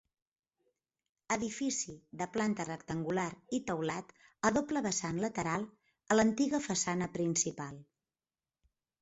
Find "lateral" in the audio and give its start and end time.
5.27-5.69